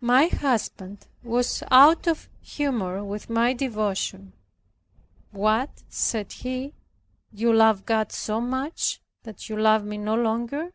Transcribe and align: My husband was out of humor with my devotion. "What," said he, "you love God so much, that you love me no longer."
My 0.00 0.28
husband 0.28 1.06
was 1.22 1.62
out 1.70 2.06
of 2.06 2.30
humor 2.40 3.04
with 3.04 3.28
my 3.28 3.52
devotion. 3.52 4.32
"What," 5.32 5.82
said 5.90 6.32
he, 6.32 6.72
"you 7.30 7.52
love 7.52 7.84
God 7.84 8.10
so 8.10 8.40
much, 8.40 9.02
that 9.24 9.50
you 9.50 9.60
love 9.60 9.84
me 9.84 9.98
no 9.98 10.14
longer." 10.14 10.72